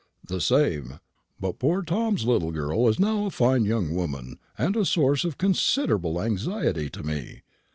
[0.27, 0.99] "The same.
[1.39, 5.37] But poor Tom's little girl is now a fine young woman, and a source of
[5.37, 7.43] considerable anxiety to me.